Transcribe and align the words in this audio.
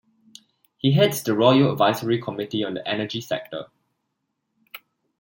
He 0.77 0.93
heads 0.93 1.21
the 1.21 1.35
Royal 1.35 1.71
Advisory 1.71 2.19
Committee 2.19 2.63
on 2.65 2.73
the 2.73 2.87
Energy 2.87 3.21
Sector. 3.21 3.67